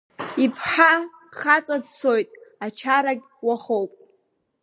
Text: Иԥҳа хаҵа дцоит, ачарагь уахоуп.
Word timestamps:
Иԥҳа 0.43 0.91
хаҵа 1.37 1.77
дцоит, 1.83 2.27
ачарагь 2.65 3.25
уахоуп. 3.45 3.91